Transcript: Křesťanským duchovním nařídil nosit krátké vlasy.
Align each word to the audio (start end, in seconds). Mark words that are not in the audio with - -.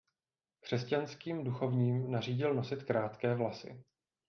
Křesťanským 0.61 1.43
duchovním 1.43 2.11
nařídil 2.11 2.53
nosit 2.53 2.83
krátké 2.83 3.35
vlasy. 3.35 3.83